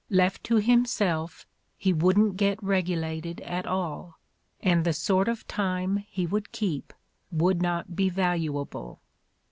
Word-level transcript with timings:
Left 0.09 0.43
to 0.45 0.55
him 0.55 0.85
self, 0.87 1.45
he 1.77 1.93
wouldn't 1.93 2.35
get 2.35 2.63
regulated 2.63 3.39
at 3.41 3.67
all, 3.67 4.17
and 4.59 4.83
the 4.83 4.93
sort 4.93 5.27
of 5.27 5.47
time 5.47 5.97
he 6.09 6.25
would 6.25 6.51
keep 6.51 6.91
would 7.31 7.61
not 7.61 7.95
be 7.95 8.09
valuable." 8.09 8.99